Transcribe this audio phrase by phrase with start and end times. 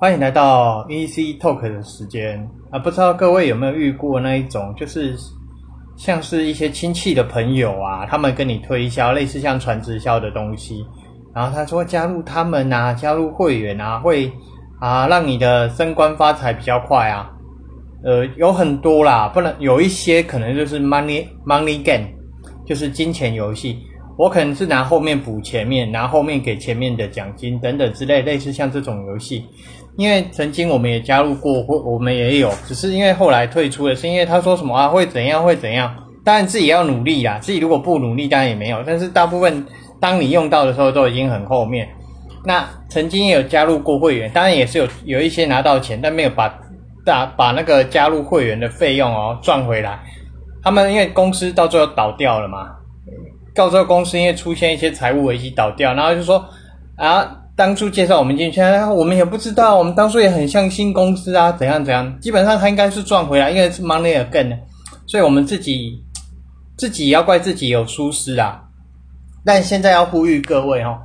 [0.00, 2.78] 欢迎来到 EC Talk 的时间啊！
[2.78, 5.14] 不知道各位有没有遇过那一种，就是
[5.94, 10.82] 像是一些亲戚的朋友啊，他们跟你推销类似像传直销的东西，
[11.34, 14.32] 然后他说加入他们啊，加入会员啊，会
[14.80, 17.30] 啊让你的升官发财比较快啊。
[18.02, 22.06] 呃，有很多啦，不能有一些可能就是 money money game，
[22.64, 23.78] 就是金钱游戏。
[24.16, 29.42] 我可能是拿后面补前面，拿后面给前面的奖金等等之类，类似像这种游戏。
[30.00, 39.66] 因为曾经我们也加入过，或我们也有，只是因为后来退出了，是因为他说什么啊会怎样会怎样，当然自己要努力啦，自己如果不努力当然也没有，但是大部分
[40.00, 41.86] 当你用到的时候都已经很后面。
[42.46, 46.48] 那曾经也有加入过会员，当然也是有有一些拿到钱，但没有把
[47.04, 50.00] 大把那个加入会员的费用哦赚回来。
[50.62, 52.70] 他们因为公司到最后倒掉了嘛，
[53.54, 56.42] 到最后公司因为出现一些财务危机倒掉，然后就说
[56.96, 57.36] 啊。
[57.60, 58.58] 当初介绍我们进去，
[58.96, 62.18] 我们也不知道，我们当初也很像新公司啊，怎样怎样。
[62.18, 64.58] 基本上他应该是赚回来，因为是 money again，
[65.06, 66.02] 所以我们自己
[66.78, 68.62] 自己要怪自己有疏失啊。
[69.44, 71.00] 但现在要呼吁各位哦，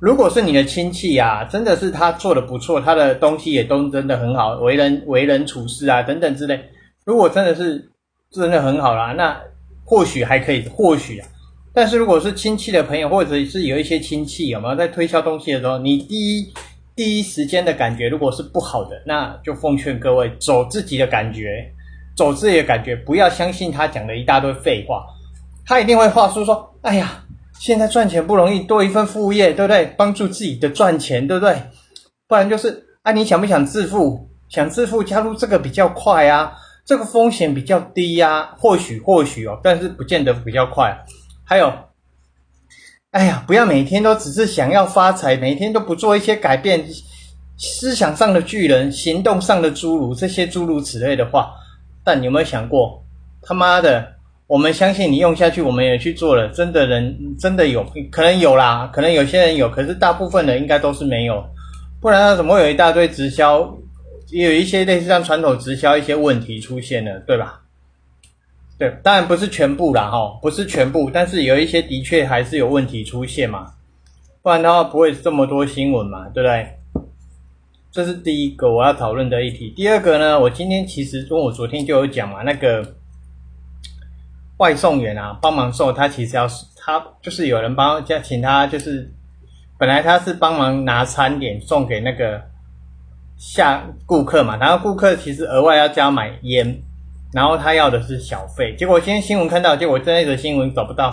[0.00, 6.60] 如果是你的亲戚啊，真的是他做的不错，他的东西也都真的很好，为人为人处事啊等等之类，
[7.04, 7.92] 如果真的是
[8.32, 9.40] 真的很好啦，那
[9.84, 11.28] 或许还可以，或许啊。
[11.74, 16.52] 但是如果是亲戚的朋友，或者是有一些亲戚有没有在推销东西的时候，你第一
[16.94, 21.64] 第一时间的感觉如果是不好的，那就奉劝各位走自己的感觉，
[22.14, 25.02] 走自己的感觉，不要相信他讲的一大堆废话。
[25.64, 27.24] 他一定会话术说：“哎呀，
[27.58, 29.86] 现在赚钱不容易，多一份副业，对不对？
[29.96, 31.56] 帮助自己的赚钱，对不对？
[32.28, 34.28] 不然就是啊，你想不想致富？
[34.50, 36.52] 想致富，加入这个比较快啊，
[36.84, 40.94] 这个风险比较低呀，或许或许哦，但是不见得比较快。”
[41.52, 41.70] 还有，
[43.10, 46.82] 哎呀，不要每天都只是想要发财，每天都不做一些改变，
[47.58, 51.52] 思想上的巨人，行动上的侏儒，这些诸如此类的话。
[52.02, 53.04] 但你有没有想过，
[53.42, 54.14] 他妈的，
[54.46, 61.44] 我们相信你用下去，我们也去做了，真的人真的有可能有啦，可能有些人有，可是大部分人应该都是没有，
[62.00, 63.76] 不然怎么会有一大堆直销，
[64.30, 67.60] 也有一些类似像传统直销一些问题出现了，对吧？
[68.82, 73.74] 对，当然不是全部啦，哈，不是全部，但是有一些的确还是有问题出现嘛，
[74.42, 76.66] 不然的话不会这么多新闻嘛，对不对？
[77.92, 79.70] 这是第一个我要讨论的议题。
[79.76, 82.84] 第二个呢，我今天其实跟我昨天就有讲嘛，那个
[84.56, 89.08] 外送员啊，帮忙送，他其实要他就是有人帮叫请他，就是
[89.78, 92.42] 本来他是帮忙拿餐点送给那个
[93.36, 96.82] 下顾客嘛，然后顾客其实额外要加买烟。
[97.32, 101.10] 然后他要的是小费，结果今天新闻看到，结果这一则新闻找不到，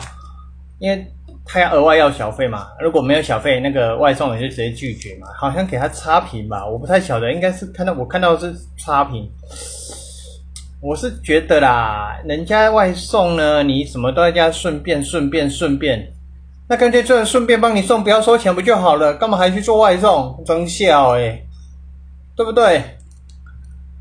[0.77, 1.05] 因为
[1.45, 9.31] 他要额外要小费嘛，如果没有小费，那个外送员就直接拒绝嘛，好像给他差评吧，我不太晓得，应该是看到我看到是差评，
[10.81, 16.11] 我是觉得啦，人家外送呢，你什么都在家顺便顺便顺便，
[16.67, 21.45] 那干脆就顺便帮你送，不要收钱不就好了，干嘛还去做外送，真笑诶，
[22.35, 22.83] 对不对？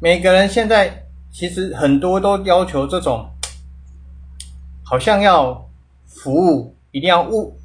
[0.01, 1.05] 每个人现在。
[1.39, 3.25] 其实很多都要求这种，
[4.83, 5.65] 好像要
[6.05, 7.57] 服务一定要物，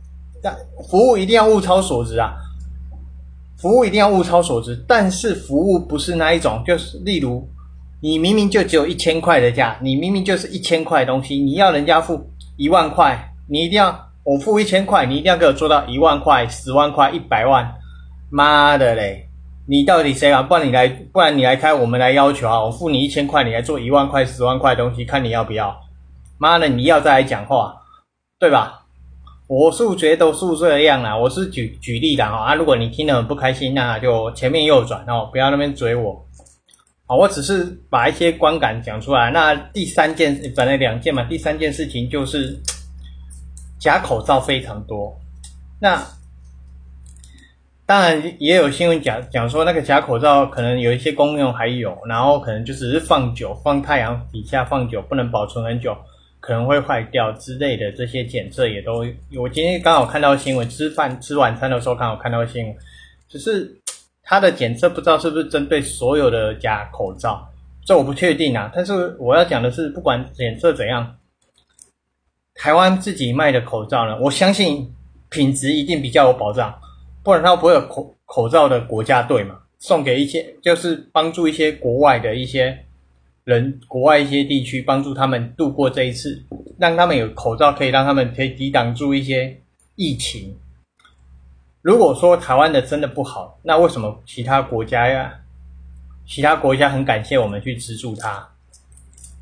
[0.43, 0.55] 但
[0.87, 2.35] 服务一定要物超所值啊，
[3.57, 4.85] 服务一定要物超所值。
[4.87, 7.49] 但是服务不是那一种，就是例如
[7.99, 17.73] 你明明就只有一千块的价，你明明就是一千块东西，你要人家付一万块，你一定要我付一千块，你一定要给我做到一万块、十万块、一百万，
[18.29, 19.27] 妈的嘞！
[19.65, 20.41] 你到底谁啊？
[20.43, 22.61] 不然你来，不然你来开，我们来要求啊！
[22.61, 25.79] 我付你一千块，你来做一万块、十万块的东西，看你要不要？
[26.37, 27.73] 妈的，你要再来讲话，
[28.37, 28.85] 对吧？
[29.47, 32.55] 我数学都是这样啊，我是举举例的哈啊！
[32.55, 36.25] 如果你听得很不开心，那就前面右转哦，不要那边追我。
[37.05, 39.31] 好，我只是把一些观感讲出来。
[39.31, 42.61] 那第三件，本来两件嘛，第三件事情就是
[43.79, 45.17] 假口罩非常多。
[45.79, 46.05] 那。
[47.85, 55.93] 当然也有新闻讲讲说，那个假口罩可能有一些功用还有，然后可能就只是放久，放太阳底下放久，不能保存很久，
[56.39, 57.91] 可能会坏掉之类的。
[57.91, 59.05] 这些检测也都，
[59.37, 62.75] 我今天刚好看到新闻，吃饭吃晚餐的时候刚好看到新闻，
[63.27, 63.69] 只是
[64.23, 67.45] 它的检测不知道是不是针对所有的假口罩，
[67.85, 68.71] 这我不确定啊。
[68.73, 71.17] 但是我要讲的是，不管检测怎样，
[72.55, 74.89] 台湾自己卖的口罩呢，我相信
[75.29, 76.73] 品质一定比较有保障。
[77.23, 79.59] 不然他不会有口口罩的国家队嘛？
[79.79, 82.85] 送给一些就是帮助一些国外的一些
[83.43, 86.43] 人，国外一些地区帮助他们度过这一次，
[86.77, 89.59] 让他们有口罩可以让他们可以抵挡住一些
[89.95, 90.57] 疫情。
[91.81, 95.33] 如果说台湾的真的不好，那为什么其他国家呀
[96.25, 98.47] 其他国家很感谢我们去资助他，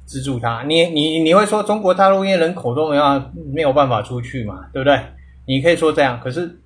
[0.06, 0.64] 资助他。
[0.64, 5.00] 你你你会说中国大陆因为人口都没有没有办法出去嘛，对不对？
[5.46, 6.60] 你可以说这样，可是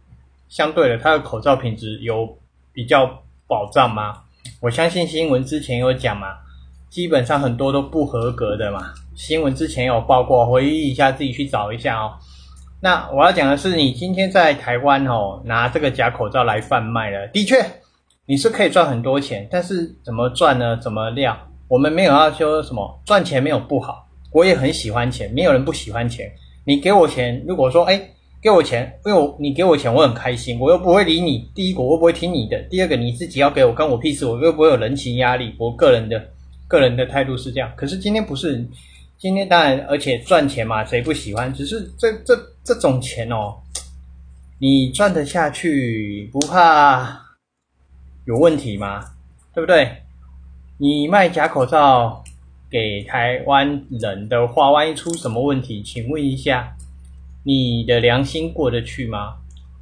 [0.47, 2.37] 相对的，它的口罩品质有
[2.71, 3.05] 比较
[3.47, 4.21] 保障吗？
[4.61, 6.27] 我相信新闻之前有讲嘛，
[6.89, 8.93] 基本上很多都不合格的嘛。
[9.15, 12.13] 新闻之前有报过，回忆一下自己去找一下哦。
[12.79, 17.57] 那我要讲的是，你今天在台湾哦，拿这个假口罩来贩卖了，的确
[18.25, 20.77] 你是可以赚很多钱，但是怎么赚呢？
[20.77, 21.37] 怎么量？
[21.67, 26.31] 我们没有要说什么赚钱没有不好，我也很喜欢钱，没有人不喜欢钱。
[26.65, 28.09] 你给我钱，如果说哎。
[28.45, 31.49] 给我钱，因为我你给我钱，我很开心，我又不会理你。
[31.55, 35.55] 第一个，我不会听你的；第二个，你自己要给我，关我屁事，我又不会有人情压力。
[35.57, 36.23] 我个人的
[36.67, 37.71] 个人的态度是这样。
[37.75, 38.63] 可是今天不是，
[39.17, 41.51] 今天当然，而且赚钱嘛，谁不喜欢？
[41.51, 43.55] 只是这这这种钱哦，
[44.59, 47.19] 你赚得下去，不怕
[48.27, 49.05] 有问题吗？
[49.55, 49.91] 对不对？
[50.77, 52.23] 你卖假口罩
[52.69, 56.71] 给台湾人的话，万一出什么问题，请问一下。
[57.45, 59.35] 你的良心过得去吗？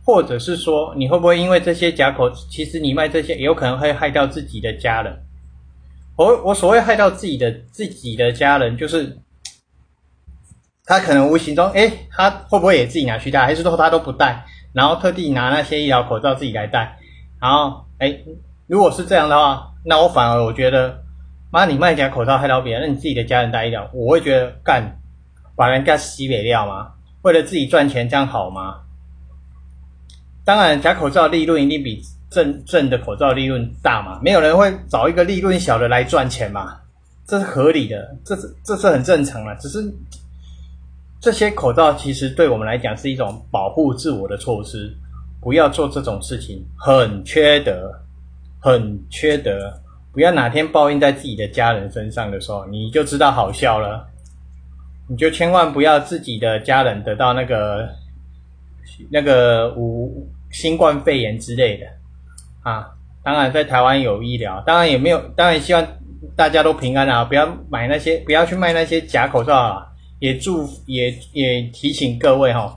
[0.06, 5.18] 或者是说，你会不会因为这些假口，其实你卖这些，也有可能会害到自己的家人。
[6.18, 9.18] 我我所谓害到自己的自己的家人，就是
[10.83, 17.00] 他可能无形中，哎，他会不会也自己拿去戴，还是说他都不戴，然后特地拿那些医疗口罩自己来戴？
[17.39, 18.19] 然后，哎，
[18.68, 21.01] 如果是这样的话，那我反而我觉得，
[21.50, 25.00] 妈，你卖假口罩害到别人，那你自己的家人戴医疗，我会觉得干，
[25.56, 26.92] 把人家洗北掉吗？
[27.24, 28.81] 为了自己赚钱，这样好吗？
[30.46, 34.20] 当然，假口罩利润一定比正正的口罩利润大嘛。
[34.22, 36.78] 没有人会找一个利润小的来赚钱嘛，
[37.25, 39.56] 这是合理的，这是这是很正常的。
[39.56, 39.81] 只是
[41.22, 44.94] 这些口罩其实对我们来讲是一种保护自我的措施，
[45.40, 47.90] 不要做这种事情，很缺德，
[48.60, 49.74] 很缺德。
[50.12, 54.06] 不要哪天报应在自己的家人身上的时候，你就知道好笑了。
[55.13, 57.88] 你就千万不要自己的家人得到那个
[59.12, 61.86] 那个无新冠肺炎之类的
[62.63, 62.89] 啊！
[63.24, 65.88] 当然，在台湾有医疗，当然也没有，当然希望
[66.36, 67.24] 大家都平安啊！
[67.24, 69.86] 不要买那些，不要去卖那些假口罩啊！
[70.18, 72.75] 也祝也也提醒各位哈，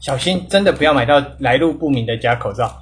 [0.00, 2.74] 小心真的不要买到来路不明的假口罩。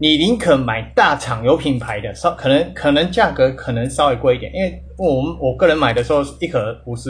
[0.00, 7.08] 你宁可买大厂有品牌的，稍可能可能价格可能稍微贵一点，因为我们我个人买的时候一盒五十。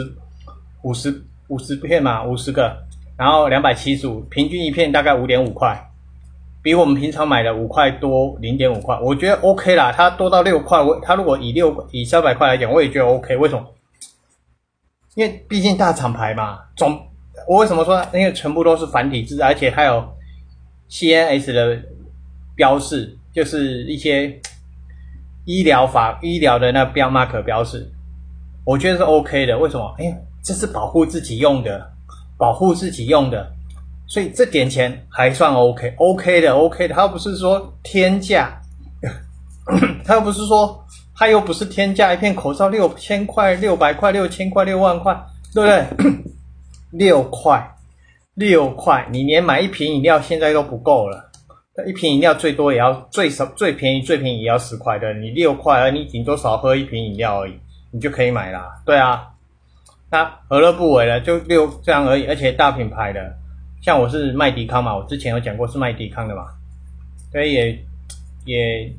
[0.83, 2.77] 五十五十片嘛，五十个，
[3.17, 5.89] 然后两百七十五，平均一片大概五点五块，
[6.61, 9.91] 比我们平常买的五块多零点五块，我觉得 OK 啦。
[9.91, 13.35] 它多到六块，我它如果以六以三百块来讲，我也觉得 OK。
[13.37, 13.65] 为什么？
[15.15, 16.99] 因为毕竟大厂牌嘛，总
[17.47, 18.01] 我为什么说？
[18.13, 20.03] 因为全部都是繁体字，而且还有
[20.89, 21.81] CNS 的
[22.55, 24.39] 标示，就是一些
[25.45, 27.91] 医疗法医疗的那标 mark 标示，
[28.65, 29.57] 我觉得是 OK 的。
[29.57, 29.95] 为什么？
[29.99, 30.23] 哎。
[30.43, 31.89] 这是保护自己用的，
[32.37, 33.49] 保护自己用的，
[34.07, 36.93] 所以这点钱还算 OK，OK 的，OK 的。
[36.93, 38.59] 他又不是说天价，
[40.03, 40.85] 他又不是说，
[41.15, 45.17] 他又不是天价，一片口罩六千块、六百块、六千块、六万块，
[45.53, 46.13] 对不对？
[46.91, 47.75] 六块，
[48.35, 51.31] 六块，你连买一瓶饮料现在都不够了，
[51.87, 57.53] 一瓶饮料最多也要最少最便宜最便宜也要十块的，你六块，而你顶多少喝一瓶饮料而已，
[57.91, 59.29] 你就可以买啦，对啊。
[60.13, 61.19] 那何乐不为了？
[61.19, 63.35] 就六这样而已，而且大品牌的，
[63.81, 66.43] 像我是麦迪康嘛，我之前有讲过是麦迪康的嘛，
[67.31, 67.85] 所以也
[68.45, 68.93] 也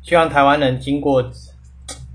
[0.00, 1.22] 希望台湾人经过，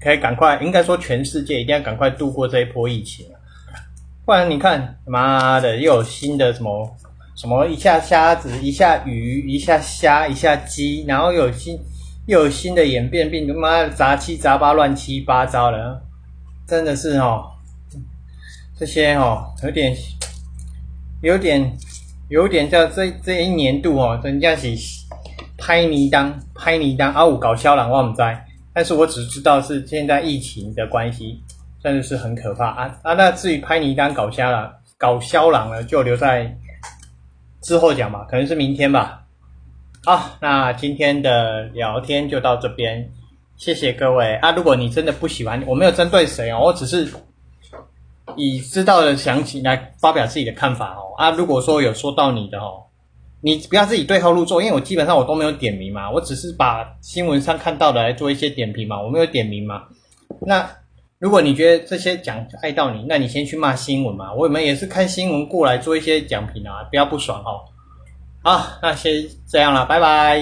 [0.01, 3.23] 可以赶快，应该说全世界一定要赶快度过这一波疫情，
[4.25, 6.91] 不然你看，妈的又有新的什么
[7.35, 11.79] 什么一下虾子，一下鱼，一下虾，一下鸡，然后有新
[12.25, 16.01] 又有新的演变病毒，妈的杂七杂八，乱七八糟的，
[16.67, 17.51] 真的是哦。
[18.75, 19.95] 这些哦，有点，
[21.21, 21.77] 有点，
[22.29, 24.67] 有点叫这这一年度哦，人家是
[25.57, 28.21] 拍泥当拍泥当啊，五搞销量我唔知，
[28.73, 31.39] 但是我只知道是现在疫情的关系，
[31.83, 33.13] 真的是很可怕啊啊！
[33.13, 36.57] 那至于拍泥当搞销量搞销量呢，就留在
[37.61, 39.23] 之后讲吧，可能是明天吧。
[40.03, 43.07] 好，那今天的聊天就到这边，
[43.55, 44.51] 谢谢各位啊！
[44.51, 47.07] 如果你真的不喜欢，我没有针对谁哦，我只是。
[48.37, 51.31] 以知道的详情来发表自己的看法哦啊！
[51.31, 52.83] 如果说有说到你的哦，
[53.41, 59.83] 你不要自己对号入座，因为我基本上我都没有点名嘛，我只是把新闻上看到的来做一些点评嘛，我没有点名嘛。
[60.41, 60.69] 那
[61.19, 67.61] 如果你觉得这些讲爱到你，那你先去骂新闻嘛，我们也是看新闻过来做一些讲评啊，不要不爽哦。
[68.43, 70.41] 好，那先这样了，拜拜。